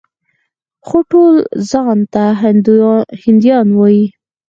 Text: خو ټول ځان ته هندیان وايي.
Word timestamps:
خو 0.85 0.97
ټول 1.11 1.33
ځان 1.69 1.99
ته 2.13 2.23
هندیان 3.25 3.67
وايي. 3.79 4.05